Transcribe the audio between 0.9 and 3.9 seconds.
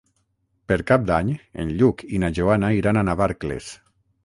Cap d'Any en Lluc i na Joana iran a Navarcles.